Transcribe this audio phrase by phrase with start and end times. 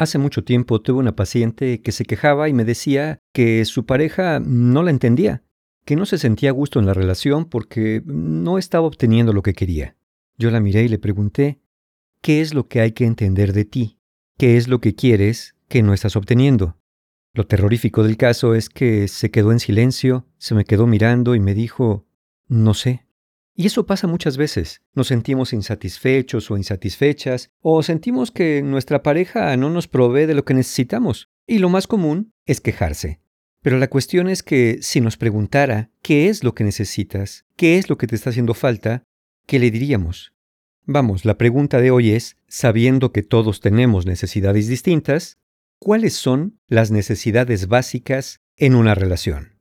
[0.00, 4.40] Hace mucho tiempo tuve una paciente que se quejaba y me decía que su pareja
[4.40, 5.42] no la entendía,
[5.84, 9.52] que no se sentía a gusto en la relación porque no estaba obteniendo lo que
[9.52, 9.96] quería.
[10.38, 11.60] Yo la miré y le pregunté,
[12.22, 13.98] ¿qué es lo que hay que entender de ti?
[14.38, 16.78] ¿Qué es lo que quieres que no estás obteniendo?
[17.34, 21.40] Lo terrorífico del caso es que se quedó en silencio, se me quedó mirando y
[21.40, 22.06] me dijo,
[22.48, 23.04] no sé.
[23.54, 24.82] Y eso pasa muchas veces.
[24.94, 30.44] Nos sentimos insatisfechos o insatisfechas, o sentimos que nuestra pareja no nos provee de lo
[30.44, 31.28] que necesitamos.
[31.46, 33.20] Y lo más común es quejarse.
[33.62, 37.90] Pero la cuestión es que si nos preguntara qué es lo que necesitas, qué es
[37.90, 39.04] lo que te está haciendo falta,
[39.46, 40.32] ¿qué le diríamos?
[40.86, 45.38] Vamos, la pregunta de hoy es, sabiendo que todos tenemos necesidades distintas,
[45.78, 49.60] ¿cuáles son las necesidades básicas en una relación?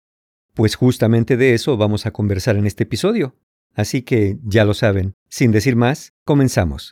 [0.53, 3.36] Pues justamente de eso vamos a conversar en este episodio.
[3.76, 6.90] Así que ya lo saben, sin decir más, comenzamos.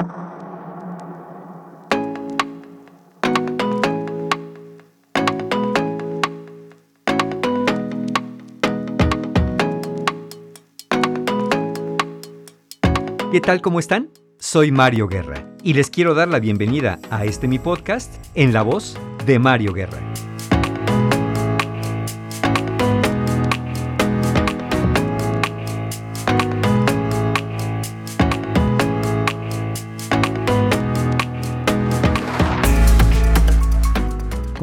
[13.32, 13.62] ¿Qué tal?
[13.62, 14.10] ¿Cómo están?
[14.40, 18.62] Soy Mario Guerra y les quiero dar la bienvenida a este mi podcast en la
[18.62, 20.00] voz de Mario Guerra.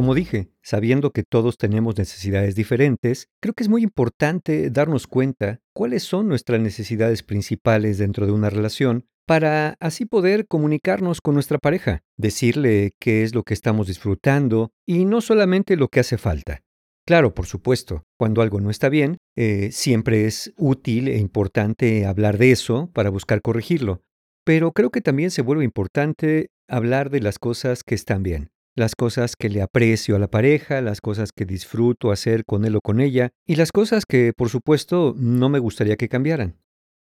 [0.05, 5.61] Como dije, sabiendo que todos tenemos necesidades diferentes, creo que es muy importante darnos cuenta
[5.73, 11.57] cuáles son nuestras necesidades principales dentro de una relación para así poder comunicarnos con nuestra
[11.57, 16.61] pareja, decirle qué es lo que estamos disfrutando y no solamente lo que hace falta.
[17.07, 22.37] Claro, por supuesto, cuando algo no está bien, eh, siempre es útil e importante hablar
[22.37, 24.03] de eso para buscar corregirlo,
[24.45, 28.95] pero creo que también se vuelve importante hablar de las cosas que están bien las
[28.95, 32.81] cosas que le aprecio a la pareja, las cosas que disfruto hacer con él o
[32.81, 36.59] con ella, y las cosas que, por supuesto, no me gustaría que cambiaran.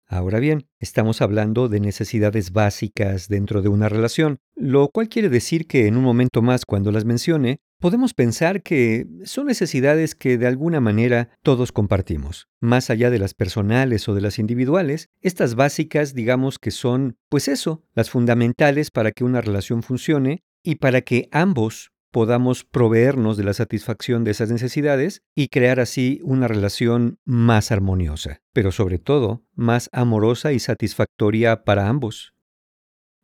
[0.06, 5.66] Ahora bien, estamos hablando de necesidades básicas dentro de una relación, lo cual quiere decir
[5.66, 10.46] que en un momento más cuando las mencione, podemos pensar que son necesidades que de
[10.46, 12.48] alguna manera todos compartimos.
[12.62, 17.48] Más allá de las personales o de las individuales, estas básicas digamos que son, pues
[17.48, 23.44] eso, las fundamentales para que una relación funcione y para que ambos podamos proveernos de
[23.44, 29.44] la satisfacción de esas necesidades y crear así una relación más armoniosa, pero sobre todo
[29.56, 32.34] más amorosa y satisfactoria para ambos.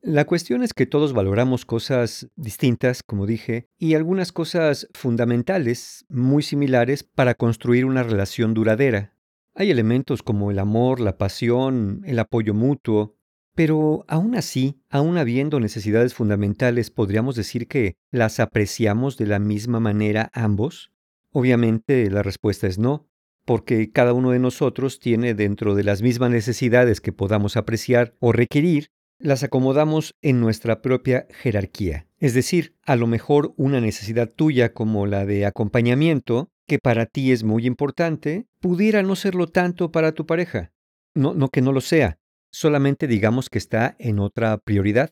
[0.01, 6.41] La cuestión es que todos valoramos cosas distintas, como dije, y algunas cosas fundamentales, muy
[6.41, 9.13] similares, para construir una relación duradera.
[9.53, 13.18] Hay elementos como el amor, la pasión, el apoyo mutuo,
[13.59, 19.81] pero aún así, aún habiendo necesidades fundamentales, ¿podríamos decir que las apreciamos de la misma
[19.81, 20.93] manera ambos?
[21.33, 23.09] Obviamente la respuesta es no,
[23.43, 28.31] porque cada uno de nosotros tiene dentro de las mismas necesidades que podamos apreciar o
[28.31, 32.07] requerir, las acomodamos en nuestra propia jerarquía.
[32.17, 37.33] Es decir, a lo mejor una necesidad tuya como la de acompañamiento, que para ti
[37.33, 40.71] es muy importante, pudiera no serlo tanto para tu pareja.
[41.13, 42.19] No, no que no lo sea,
[42.51, 45.11] solamente digamos que está en otra prioridad.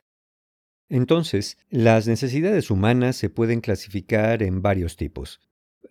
[0.89, 5.41] Entonces, las necesidades humanas se pueden clasificar en varios tipos.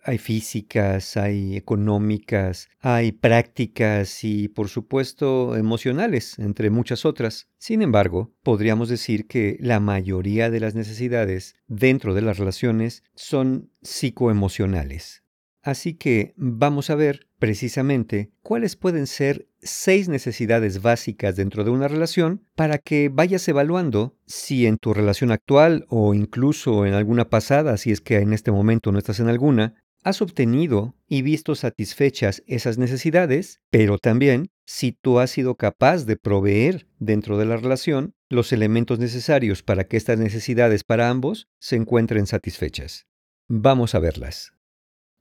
[0.03, 7.47] Hay físicas, hay económicas, hay prácticas y, por supuesto, emocionales, entre muchas otras.
[7.57, 13.71] Sin embargo, podríamos decir que la mayoría de las necesidades dentro de las relaciones son
[13.81, 15.23] psicoemocionales.
[15.61, 21.87] Así que vamos a ver precisamente cuáles pueden ser seis necesidades básicas dentro de una
[21.87, 27.77] relación para que vayas evaluando si en tu relación actual o incluso en alguna pasada,
[27.77, 32.43] si es que en este momento no estás en alguna, has obtenido y visto satisfechas
[32.47, 38.13] esas necesidades, pero también si tú has sido capaz de proveer dentro de la relación
[38.29, 43.07] los elementos necesarios para que estas necesidades para ambos se encuentren satisfechas.
[43.47, 44.53] Vamos a verlas.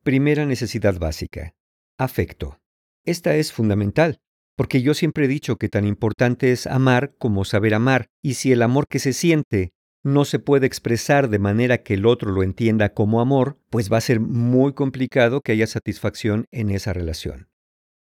[0.02, 1.54] Primera necesidad básica.
[1.98, 2.60] Afecto.
[3.04, 4.20] Esta es fundamental,
[4.56, 8.52] porque yo siempre he dicho que tan importante es amar como saber amar, y si
[8.52, 9.72] el amor que se siente
[10.02, 13.98] no se puede expresar de manera que el otro lo entienda como amor, pues va
[13.98, 17.48] a ser muy complicado que haya satisfacción en esa relación.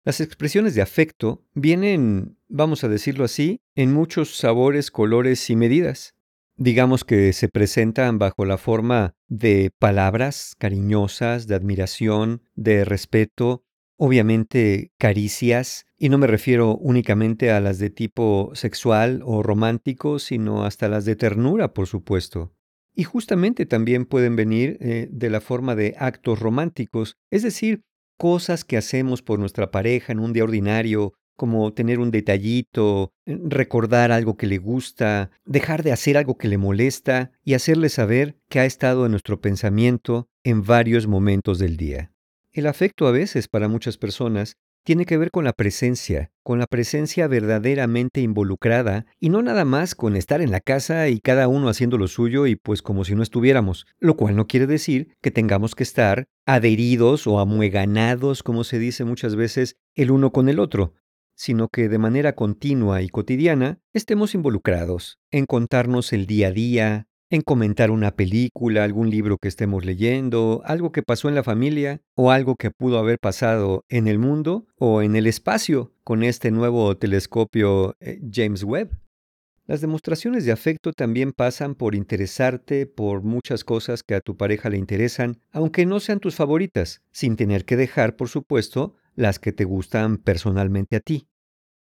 [0.05, 6.15] Las expresiones de afecto vienen, vamos a decirlo así, en muchos sabores, colores y medidas
[6.61, 13.65] digamos que se presentan bajo la forma de palabras cariñosas, de admiración, de respeto,
[13.97, 20.65] obviamente caricias, y no me refiero únicamente a las de tipo sexual o romántico, sino
[20.65, 22.55] hasta las de ternura, por supuesto.
[22.95, 27.83] Y justamente también pueden venir eh, de la forma de actos románticos, es decir,
[28.17, 33.39] cosas que hacemos por nuestra pareja en un día ordinario, como tener un detallito, eh,
[33.45, 38.39] recordar algo que le gusta, dejar de hacer algo que le molesta y hacerle saber
[38.49, 42.15] que ha estado en nuestro pensamiento en varios momentos del día.
[42.53, 46.67] El afecto a veces para muchas personas tiene que ver con la presencia, con la
[46.67, 51.69] presencia verdaderamente involucrada y no nada más con estar en la casa y cada uno
[51.69, 55.31] haciendo lo suyo y pues como si no estuviéramos, lo cual no quiere decir que
[55.31, 60.59] tengamos que estar adheridos o amueganados, como se dice muchas veces, el uno con el
[60.59, 60.95] otro,
[61.35, 67.09] sino que de manera continua y cotidiana estemos involucrados en contarnos el día a día,
[67.31, 72.03] en comentar una película, algún libro que estemos leyendo, algo que pasó en la familia
[72.17, 76.51] o algo que pudo haber pasado en el mundo o en el espacio con este
[76.51, 78.91] nuevo telescopio eh, James Webb.
[79.67, 84.69] Las demostraciones de afecto también pasan por interesarte por muchas cosas que a tu pareja
[84.69, 89.53] le interesan, aunque no sean tus favoritas, sin tener que dejar, por supuesto, las que
[89.53, 91.29] te gustan personalmente a ti.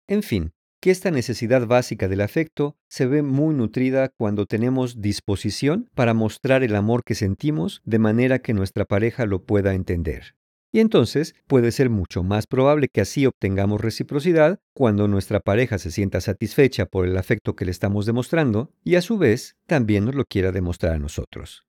[0.07, 5.91] En fin, que esta necesidad básica del afecto se ve muy nutrida cuando tenemos disposición
[5.95, 10.35] para mostrar el amor que sentimos de manera que nuestra pareja lo pueda entender.
[10.71, 15.91] Y entonces puede ser mucho más probable que así obtengamos reciprocidad cuando nuestra pareja se
[15.91, 20.15] sienta satisfecha por el afecto que le estamos demostrando y a su vez también nos
[20.15, 21.65] lo quiera demostrar a nosotros.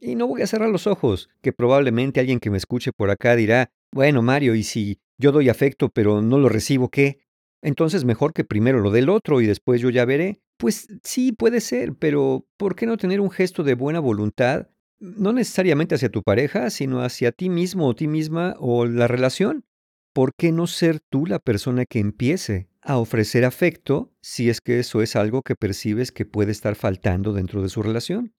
[0.00, 3.36] Y no voy a cerrar los ojos, que probablemente alguien que me escuche por acá
[3.36, 7.21] dirá, bueno Mario, ¿y si yo doy afecto pero no lo recibo qué?
[7.62, 10.40] Entonces mejor que primero lo del otro y después yo ya veré.
[10.58, 14.68] Pues sí, puede ser, pero ¿por qué no tener un gesto de buena voluntad?
[15.00, 19.64] No necesariamente hacia tu pareja, sino hacia ti mismo o ti misma o la relación.
[20.12, 24.78] ¿Por qué no ser tú la persona que empiece a ofrecer afecto si es que
[24.78, 28.34] eso es algo que percibes que puede estar faltando dentro de su relación?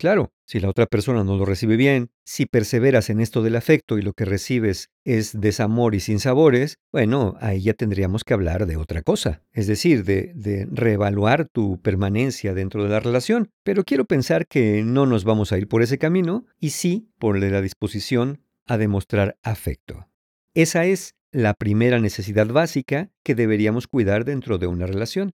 [0.00, 3.98] Claro, si la otra persona no lo recibe bien, si perseveras en esto del afecto
[3.98, 8.78] y lo que recibes es desamor y sinsabores, bueno, ahí ya tendríamos que hablar de
[8.78, 13.50] otra cosa, es decir, de, reevaluar tu permanencia dentro de la relación.
[13.62, 17.38] Pero quiero pensar que no nos vamos a ir por ese camino y sí por
[17.38, 20.08] la disposición a demostrar afecto.
[20.54, 25.32] Esa es la primera necesidad básica que deberíamos cuidar dentro de una relación.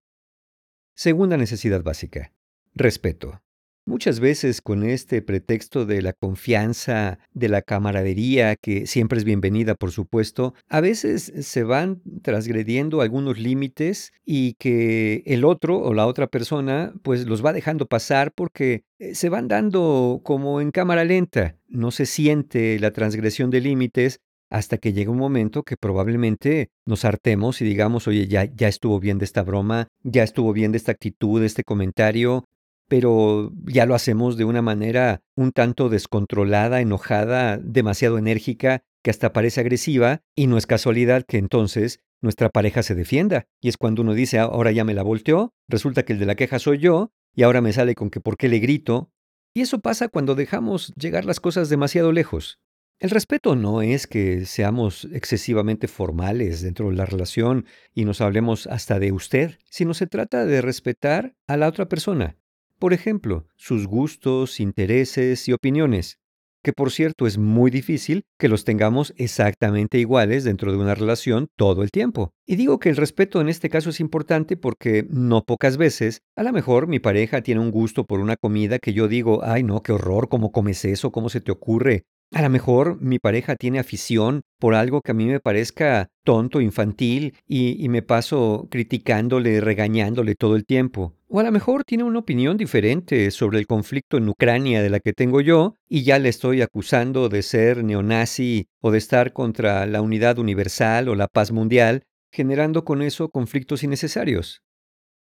[0.97, 2.33] Segunda necesidad básica,
[2.75, 3.46] respeto.
[3.89, 9.77] Muchas veces con este pretexto de la confianza, de la camaradería, que siempre es bienvenida,
[9.77, 16.09] por supuesto, a veces se van transgrediendo algunos límites y que el otro o la
[16.09, 21.05] otra persona pues los va dejando pasar porque eh, se van dando como en cámara
[21.05, 21.55] lenta.
[21.69, 24.19] No se siente la transgresión de límites
[24.51, 28.99] hasta que llega un momento que probablemente nos hartemos y digamos, oye, ya, ya estuvo
[28.99, 32.45] bien de esta broma, ya estuvo bien de esta actitud, de este comentario,
[32.89, 39.33] pero ya lo hacemos de una manera un tanto descontrolada, enojada, demasiado enérgica, que hasta
[39.33, 43.47] parece agresiva, y no es casualidad que entonces nuestra pareja se defienda.
[43.61, 46.35] Y es cuando uno dice, ahora ya me la volteó, resulta que el de la
[46.35, 49.11] queja soy yo, y ahora me sale con que por qué le grito.
[49.55, 52.59] Y eso pasa cuando dejamos llegar las cosas demasiado lejos.
[52.99, 58.67] El respeto no es que seamos excesivamente formales dentro de la relación y nos hablemos
[58.67, 62.39] hasta de usted, sino se trata de respetar a la otra persona,
[62.79, 66.19] por ejemplo, sus gustos, intereses y opiniones,
[66.63, 71.49] que por cierto es muy difícil que los tengamos exactamente iguales dentro de una relación
[71.57, 72.33] todo el tiempo.
[72.45, 76.43] Y digo que el respeto en este caso es importante porque no pocas veces, a
[76.43, 79.83] lo mejor mi pareja tiene un gusto por una comida que yo digo, ay no,
[79.83, 81.13] qué horror, ¿cómo comes eso?
[81.13, 82.05] ¿Cómo se te ocurre?
[82.33, 86.61] A lo mejor mi pareja tiene afición por algo que a mí me parezca tonto,
[86.61, 91.15] infantil, y, me paso criticándole, regañándole todo el tiempo.
[91.29, 95.01] O a lo mejor tiene una opinión diferente sobre el conflicto en Ucrania de la
[95.01, 99.87] que tengo yo, y ya le estoy acusando de ser neonazi o de estar contra
[99.87, 104.63] la unidad universal o la paz mundial, generando con eso conflictos innecesarios.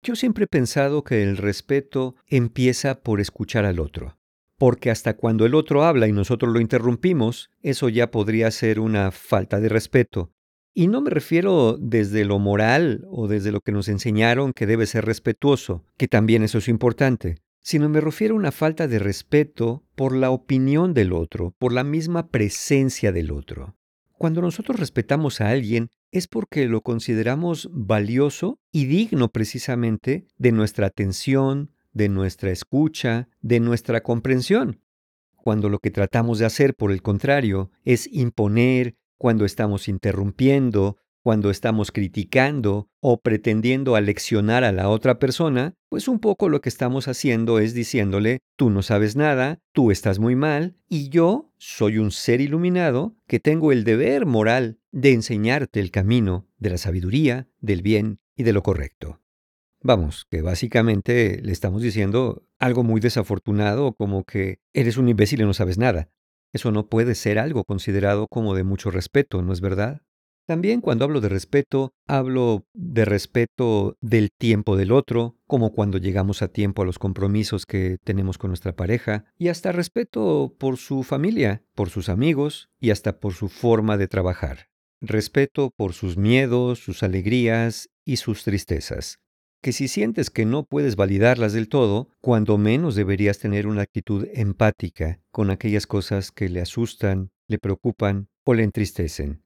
[0.03, 4.19] Yo siempre he pensado que el respeto empieza por escuchar al otro
[4.59, 9.13] porque hasta cuando el otro habla y nosotros lo interrumpimos, eso ya podría ser una
[9.13, 10.33] falta de respeto.
[10.79, 14.87] Y no me refiero desde lo moral o desde lo que nos enseñaron que debe
[14.87, 19.83] ser respetuoso, que también eso es importante, sino me refiero a una falta de respeto
[19.97, 23.75] por la opinión del otro, por la misma presencia del otro.
[24.19, 30.87] Cuando nosotros respetamos a alguien es porque lo consideramos valioso y digno precisamente de nuestra
[30.87, 34.81] atención, de nuestra escucha, de nuestra comprensión.
[35.35, 41.51] Cuando lo que tratamos de hacer, por el contrario, es imponer, cuando estamos interrumpiendo, cuando
[41.51, 47.09] estamos criticando o pretendiendo aleccionar a la otra persona, pues un poco lo que estamos
[47.09, 52.13] haciendo es diciéndole, tú no sabes nada, tú estás muy mal, y yo soy un
[52.13, 57.83] ser iluminado que tengo el deber moral de enseñarte el camino de la sabiduría, del
[57.83, 59.21] bien y de lo correcto.
[59.83, 65.45] Vamos, que básicamente le estamos diciendo algo muy desafortunado como que eres un imbécil y
[65.45, 66.09] no sabes nada.
[66.53, 70.03] Eso no puede ser algo considerado como de mucho respeto, ¿no es verdad?
[70.47, 76.41] También cuando hablo de respeto, hablo de respeto del tiempo del otro, como cuando llegamos
[76.41, 81.03] a tiempo a los compromisos que tenemos con nuestra pareja, y hasta respeto por su
[81.03, 84.71] familia, por sus amigos y hasta por su forma de trabajar.
[85.03, 89.21] Respeto por sus miedos, sus alegrías y sus tristezas
[89.61, 94.27] que si sientes que no puedes validarlas del todo, cuando menos deberías tener una actitud
[94.33, 99.43] empática con aquellas cosas que le asustan, le preocupan o le entristecen.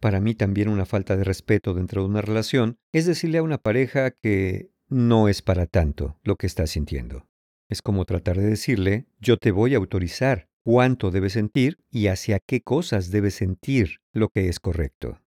[0.00, 3.58] Para mí también una falta de respeto dentro de una relación es decirle a una
[3.58, 7.26] pareja que no es para tanto lo que está sintiendo.
[7.70, 12.38] Es como tratar de decirle, yo te voy a autorizar cuánto debes sentir y hacia
[12.38, 15.20] qué cosas debes sentir lo que es correcto.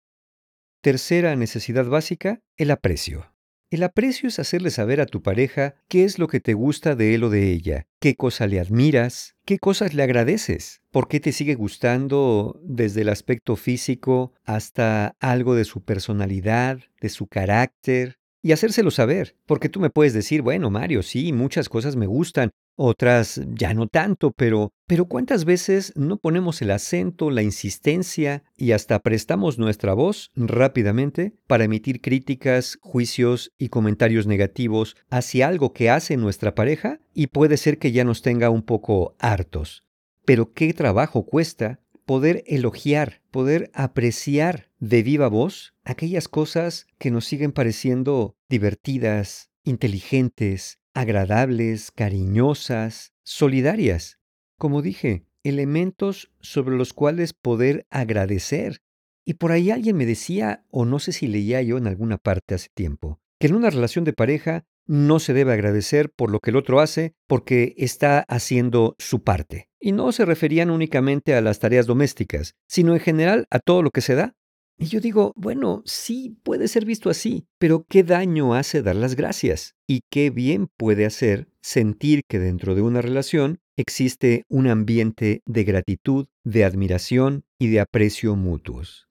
[0.80, 3.33] Tercera necesidad básica, el aprecio.
[3.74, 7.12] El aprecio es hacerle saber a tu pareja qué es lo que te gusta de
[7.16, 11.32] él o de ella, qué cosa le admiras, qué cosas le agradeces, por qué te
[11.32, 18.52] sigue gustando desde el aspecto físico hasta algo de su personalidad, de su carácter, y
[18.52, 23.40] hacérselo saber, porque tú me puedes decir, bueno, Mario, sí, muchas cosas me gustan, otras
[23.54, 28.98] ya no tanto, pero pero ¿cuántas veces no ponemos el acento, la insistencia y hasta
[28.98, 36.18] prestamos nuestra voz rápidamente para emitir críticas, juicios y comentarios negativos hacia algo que hace
[36.18, 39.84] nuestra pareja y puede ser que ya nos tenga un poco hartos?
[40.26, 47.24] Pero qué trabajo cuesta poder elogiar, poder apreciar de viva voz aquellas cosas que nos
[47.24, 54.18] siguen pareciendo divertidas, inteligentes, agradables, cariñosas, solidarias.
[54.58, 58.78] Como dije, elementos sobre los cuales poder agradecer.
[59.24, 62.54] Y por ahí alguien me decía, o no sé si leía yo en alguna parte
[62.54, 66.50] hace tiempo, que en una relación de pareja no se debe agradecer por lo que
[66.50, 69.70] el otro hace porque está haciendo su parte.
[69.80, 73.90] Y no se referían únicamente a las tareas domésticas, sino en general a todo lo
[73.90, 74.34] que se da.
[74.76, 79.14] Y yo digo, bueno, sí puede ser visto así, pero ¿qué daño hace dar las
[79.14, 79.74] gracias?
[79.86, 85.64] ¿Y qué bien puede hacer sentir que dentro de una relación existe un ambiente de
[85.64, 89.08] gratitud, de admiración y de aprecio mutuos?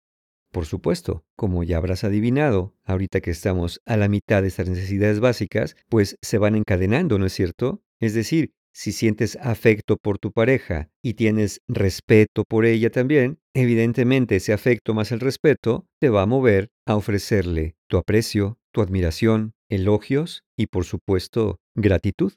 [0.50, 5.20] Por supuesto, como ya habrás adivinado, ahorita que estamos a la mitad de estas necesidades
[5.20, 7.82] básicas, pues se van encadenando, ¿no es cierto?
[8.00, 14.36] Es decir, si sientes afecto por tu pareja y tienes respeto por ella también, evidentemente
[14.36, 19.54] ese afecto más el respeto te va a mover a ofrecerle tu aprecio, tu admiración,
[19.68, 22.32] elogios y por supuesto gratitud.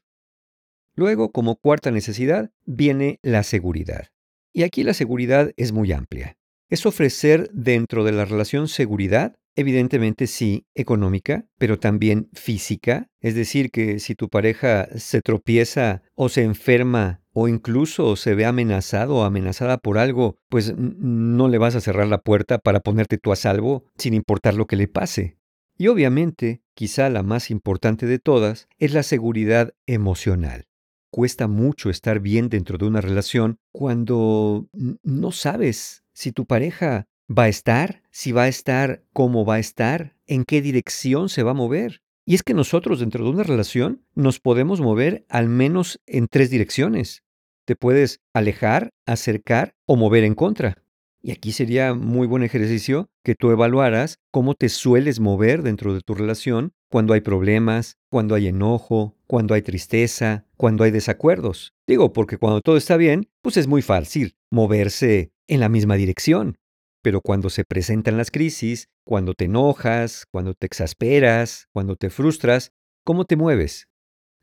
[0.96, 4.10] Luego, como cuarta necesidad, viene la seguridad.
[4.54, 6.38] Y aquí la seguridad es muy amplia.
[6.70, 13.10] Es ofrecer dentro de la relación seguridad Evidentemente sí, económica, pero también física.
[13.20, 18.46] Es decir, que si tu pareja se tropieza o se enferma o incluso se ve
[18.46, 23.18] amenazado o amenazada por algo, pues no le vas a cerrar la puerta para ponerte
[23.18, 25.38] tú a salvo sin importar lo que le pase.
[25.78, 30.66] Y obviamente, quizá la más importante de todas, es la seguridad emocional.
[31.12, 34.68] Cuesta mucho estar bien dentro de una relación cuando
[35.04, 39.60] no sabes si tu pareja va a estar, si va a estar, cómo va a
[39.60, 42.02] estar, en qué dirección se va a mover.
[42.26, 46.50] Y es que nosotros dentro de una relación nos podemos mover al menos en tres
[46.50, 47.24] direcciones.
[47.66, 50.84] Te puedes alejar, acercar o mover en contra.
[51.22, 56.02] Y aquí sería muy buen ejercicio que tú evaluaras cómo te sueles mover dentro de
[56.02, 61.74] tu relación cuando hay problemas, cuando hay enojo, cuando hay tristeza, cuando hay desacuerdos.
[61.88, 66.58] Digo, porque cuando todo está bien, pues es muy fácil moverse en la misma dirección.
[67.04, 72.72] Pero cuando se presentan las crisis, cuando te enojas, cuando te exasperas, cuando te frustras,
[73.04, 73.90] ¿cómo te mueves?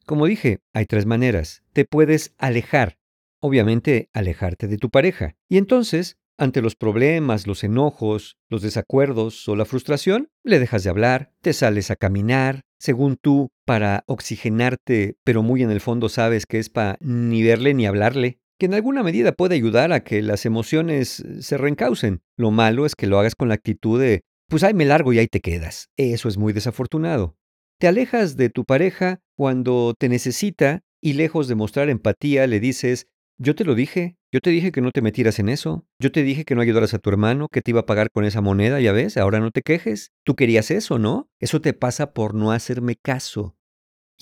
[0.05, 1.63] Como dije, hay tres maneras.
[1.73, 2.99] Te puedes alejar,
[3.41, 5.37] obviamente alejarte de tu pareja.
[5.49, 10.91] Y entonces, ante los problemas, los enojos, los desacuerdos o la frustración, le dejas de
[10.91, 16.45] hablar, te sales a caminar, según tú, para oxigenarte, pero muy en el fondo sabes
[16.45, 20.21] que es para ni verle ni hablarle que en alguna medida puede ayudar a que
[20.21, 22.21] las emociones eh, se reencaucen.
[22.37, 25.19] Lo malo es que lo hagas con la actitud de, pues ahí me largo y
[25.19, 25.89] ahí te quedas.
[25.97, 27.37] Eso es muy desafortunado.
[27.79, 33.07] Te alejas de tu pareja cuando te necesita y lejos de mostrar empatía le dices,
[33.39, 35.87] yo te lo dije, Yo te dije que no te metieras en eso.
[35.99, 38.25] Yo te dije que no ayudaras a tu hermano, que te iba a pagar con
[38.25, 40.13] esa moneda, ya ves, ahora no te quejes.
[40.25, 41.29] Tú querías eso, ¿no?
[41.41, 43.57] Eso te pasa por no hacerme caso.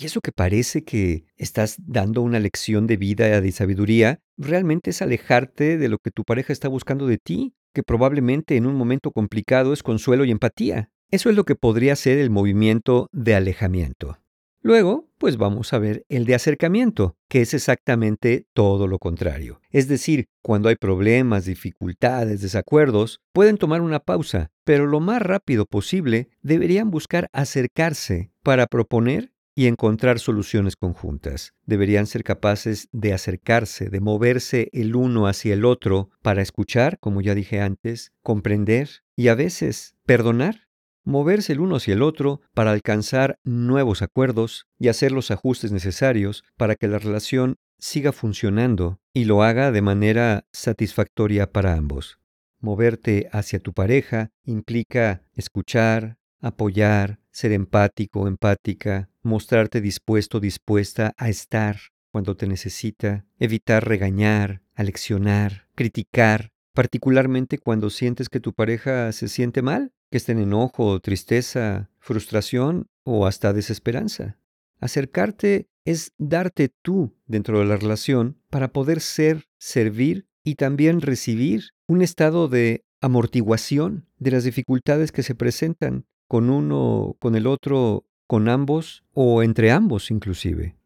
[0.00, 4.90] Y eso que parece que estás dando una lección de vida y de sabiduría, realmente
[4.90, 8.76] es alejarte de lo que tu pareja está buscando de ti, que probablemente en un
[8.76, 10.92] momento complicado es consuelo y empatía.
[11.10, 14.18] Eso es lo que podría ser el movimiento de alejamiento.
[14.60, 19.60] Luego, pues vamos a ver el de acercamiento, que es exactamente todo lo contrario.
[19.70, 25.66] Es decir, cuando hay problemas, dificultades, desacuerdos, pueden tomar una pausa, pero lo más rápido
[25.66, 31.52] posible deberían buscar acercarse para proponer y encontrar soluciones conjuntas.
[31.66, 37.22] Deberían ser capaces de acercarse, de moverse el uno hacia el otro para escuchar, como
[37.22, 40.68] ya dije antes, comprender y a veces perdonar.
[41.02, 46.44] Moverse el uno hacia el otro para alcanzar nuevos acuerdos y hacer los ajustes necesarios
[46.56, 52.20] para que la relación siga funcionando y lo haga de manera satisfactoria para ambos.
[52.60, 61.76] Moverte hacia tu pareja implica escuchar, apoyar, ser empático, empática, mostrarte dispuesto, dispuesta a estar
[62.10, 69.62] cuando te necesita, evitar regañar, aleccionar, criticar, particularmente cuando sientes que tu pareja se siente
[69.62, 74.38] mal, que esté en enojo, tristeza, frustración o hasta desesperanza.
[74.80, 81.70] Acercarte es darte tú dentro de la relación para poder ser, servir y también recibir
[81.86, 88.07] un estado de amortiguación de las dificultades que se presentan con uno, con el otro
[88.28, 90.76] con ambos o entre ambos inclusive.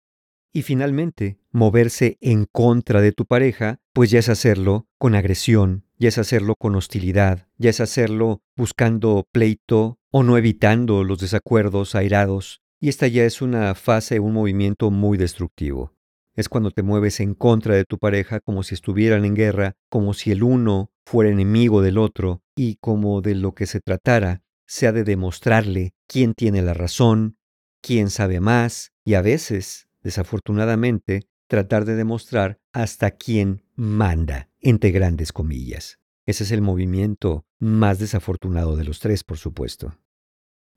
[0.54, 6.08] Y finalmente, moverse en contra de tu pareja, pues ya es hacerlo con agresión, ya
[6.08, 12.62] es hacerlo con hostilidad, ya es hacerlo buscando pleito o no evitando los desacuerdos airados,
[12.80, 15.94] y esta ya es una fase, un movimiento muy destructivo.
[16.34, 20.14] Es cuando te mueves en contra de tu pareja como si estuvieran en guerra, como
[20.14, 24.86] si el uno fuera enemigo del otro, y como de lo que se tratara se
[24.86, 27.36] ha de demostrarle quién tiene la razón,
[27.82, 35.30] quién sabe más y a veces, desafortunadamente, tratar de demostrar hasta quién manda, entre grandes
[35.30, 35.98] comillas.
[36.24, 39.98] Ese es el movimiento más desafortunado de los tres, por supuesto.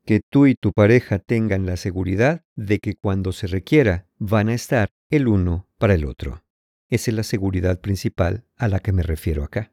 [0.04, 4.54] Que tú y tu pareja tengan la seguridad de que cuando se requiera van a
[4.54, 6.44] estar el uno para el otro.
[6.90, 9.72] Esa es la seguridad principal a la que me refiero acá.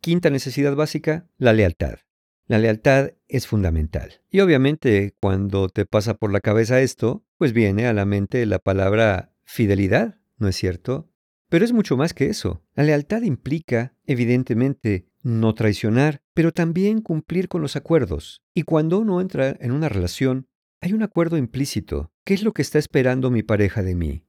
[0.00, 1.98] Quinta necesidad básica, la lealtad.
[2.46, 4.20] La lealtad es fundamental.
[4.30, 8.58] Y obviamente cuando te pasa por la cabeza esto, pues viene a la mente la
[8.58, 11.08] palabra fidelidad, ¿no es cierto?
[11.48, 12.64] Pero es mucho más que eso.
[12.74, 18.42] La lealtad implica, evidentemente, no traicionar, pero también cumplir con los acuerdos.
[18.54, 20.48] Y cuando uno entra en una relación,
[20.80, 22.10] hay un acuerdo implícito.
[22.24, 24.26] ¿Qué es lo que está esperando mi pareja de mí?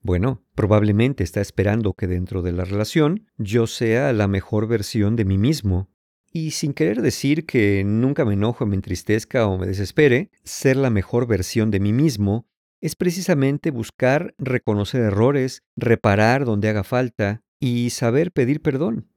[0.00, 5.24] Bueno, probablemente está esperando que dentro de la relación yo sea la mejor versión de
[5.24, 5.90] mí mismo,
[6.32, 10.90] y sin querer decir que nunca me enojo, me entristezca o me desespere, ser la
[10.90, 12.46] mejor versión de mí mismo
[12.80, 19.08] es precisamente buscar reconocer errores, reparar donde haga falta y saber pedir perdón.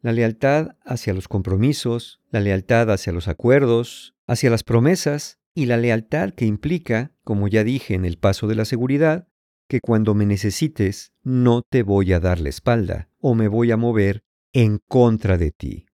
[0.00, 5.76] La lealtad hacia los compromisos, la lealtad hacia los acuerdos, hacia las promesas y la
[5.76, 9.28] lealtad que implica, como ya dije en el paso de la seguridad,
[9.68, 13.76] que cuando me necesites no te voy a dar la espalda o me voy a
[13.76, 15.86] mover en contra de ti.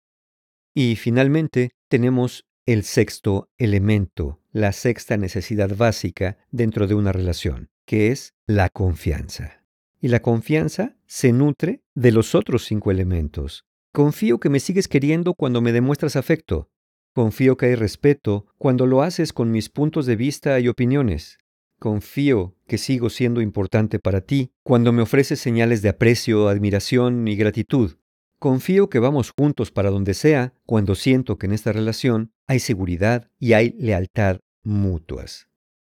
[0.78, 8.12] Y finalmente tenemos el sexto elemento, la sexta necesidad básica dentro de una relación, que
[8.12, 9.64] es la confianza.
[10.02, 13.64] Y la confianza se nutre de los otros cinco elementos.
[13.90, 16.68] Confío que me sigues queriendo cuando me demuestras afecto.
[17.14, 21.38] Confío que hay respeto cuando lo haces con mis puntos de vista y opiniones.
[21.78, 27.36] Confío que sigo siendo importante para ti cuando me ofreces señales de aprecio, admiración y
[27.36, 27.96] gratitud.
[28.38, 33.30] Confío que vamos juntos para donde sea cuando siento que en esta relación hay seguridad
[33.38, 35.48] y hay lealtad mutuas.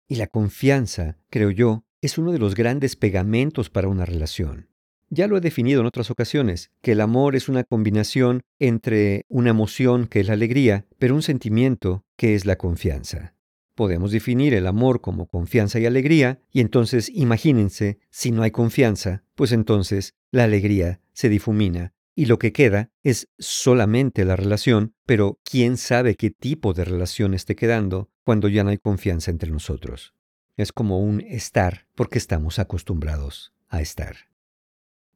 [0.07, 4.69] Y la confianza, creo yo, es uno de los grandes pegamentos para una relación.
[5.09, 9.51] Ya lo he definido en otras ocasiones, que el amor es una combinación entre una
[9.51, 13.35] emoción que es la alegría, pero un sentimiento que es la confianza.
[13.75, 19.23] Podemos definir el amor como confianza y alegría, y entonces imagínense, si no hay confianza,
[19.35, 25.39] pues entonces la alegría se difumina y lo que queda es solamente la relación, pero
[25.45, 30.15] quién sabe qué tipo de relación esté quedando cuando ya no hay confianza entre nosotros.
[30.57, 34.17] Es como un estar porque estamos acostumbrados a estar.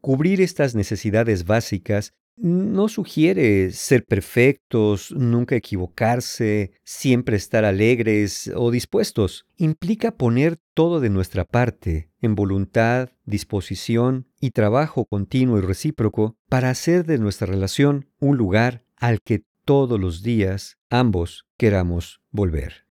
[0.02, 9.46] Cubrir estas necesidades básicas no sugiere ser perfectos, nunca equivocarse, siempre estar alegres o dispuestos.
[9.56, 16.70] Implica poner todo de nuestra parte, en voluntad, disposición y trabajo continuo y recíproco, para
[16.70, 22.86] hacer de nuestra relación un lugar al que todos los días ambos queramos volver.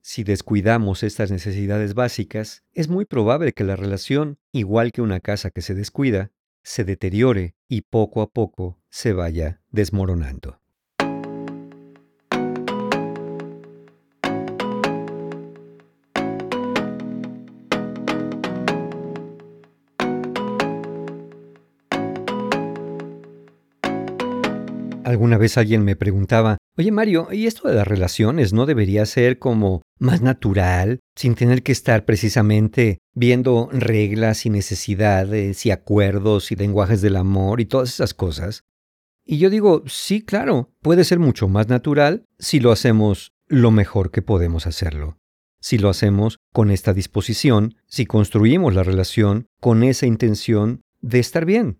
[0.00, 5.50] Si descuidamos estas necesidades básicas, es muy probable que la relación, igual que una casa
[5.50, 6.30] que se descuida,
[6.68, 10.60] se deteriore y poco a poco se vaya desmoronando.
[25.08, 29.38] Alguna vez alguien me preguntaba, oye Mario, ¿y esto de las relaciones no debería ser
[29.38, 36.56] como más natural, sin tener que estar precisamente viendo reglas y necesidades y acuerdos y
[36.56, 38.64] lenguajes del amor y todas esas cosas?
[39.24, 44.10] Y yo digo, sí, claro, puede ser mucho más natural si lo hacemos lo mejor
[44.10, 45.16] que podemos hacerlo.
[45.58, 51.46] Si lo hacemos con esta disposición, si construimos la relación con esa intención de estar
[51.46, 51.78] bien,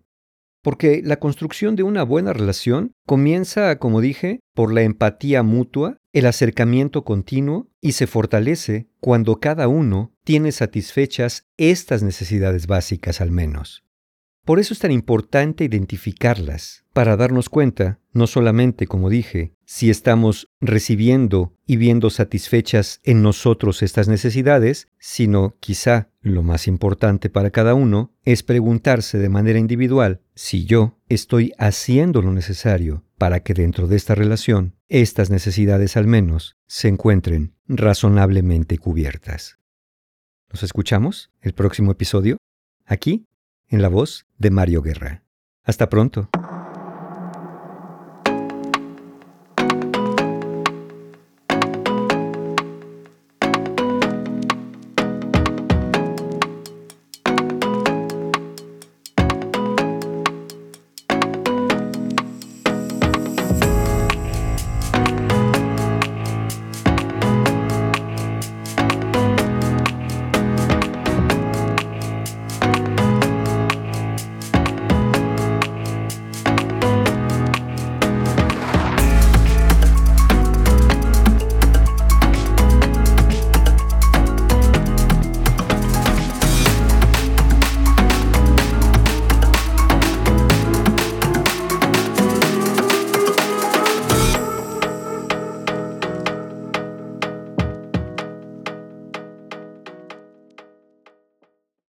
[0.61, 6.25] porque la construcción de una buena relación comienza, como dije, por la empatía mutua, el
[6.25, 13.83] acercamiento continuo y se fortalece cuando cada uno tiene satisfechas estas necesidades básicas al menos.
[14.45, 20.49] Por eso es tan importante identificarlas, para darnos cuenta, no solamente, como dije, si estamos
[20.59, 27.75] recibiendo y viendo satisfechas en nosotros estas necesidades, sino quizá lo más importante para cada
[27.75, 33.87] uno es preguntarse de manera individual si yo estoy haciendo lo necesario para que dentro
[33.87, 39.59] de esta relación estas necesidades al menos se encuentren razonablemente cubiertas.
[40.51, 42.37] ¿Nos escuchamos el próximo episodio?
[42.85, 43.27] Aquí
[43.69, 45.23] en la voz de Mario Guerra.
[45.63, 46.29] Hasta pronto.